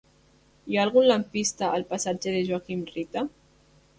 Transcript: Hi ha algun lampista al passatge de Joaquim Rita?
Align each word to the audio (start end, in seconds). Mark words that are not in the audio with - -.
Hi 0.71 0.77
ha 0.77 0.79
algun 0.85 1.09
lampista 1.11 1.69
al 1.79 1.85
passatge 1.93 2.35
de 2.37 2.41
Joaquim 2.47 2.81
Rita? 2.95 3.27